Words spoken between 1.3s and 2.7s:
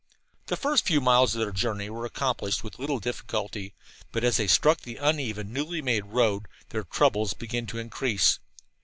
of their journey were accomplished